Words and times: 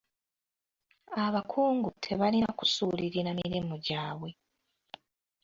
Abakungu 1.25 1.89
tebalina 2.05 2.49
kusuulirira 2.59 3.31
mirimu 3.41 3.75
gyabwe. 3.85 4.29